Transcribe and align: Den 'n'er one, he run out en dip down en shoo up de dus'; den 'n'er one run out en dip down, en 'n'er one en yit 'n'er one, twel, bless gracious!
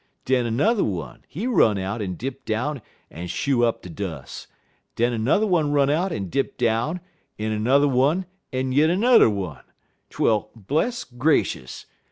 Den 0.25 0.47
'n'er 0.57 0.83
one, 0.83 1.19
he 1.27 1.45
run 1.45 1.77
out 1.77 2.01
en 2.01 2.15
dip 2.15 2.43
down 2.43 2.81
en 3.11 3.27
shoo 3.27 3.63
up 3.63 3.83
de 3.83 3.89
dus'; 3.91 4.47
den 4.95 5.13
'n'er 5.13 5.45
one 5.45 5.71
run 5.71 5.91
out 5.91 6.11
en 6.11 6.27
dip 6.27 6.57
down, 6.57 7.01
en 7.37 7.51
'n'er 7.63 7.87
one 7.87 8.25
en 8.51 8.71
yit 8.71 8.89
'n'er 8.89 9.29
one, 9.29 9.61
twel, 10.09 10.49
bless 10.55 11.03
gracious! 11.03 11.85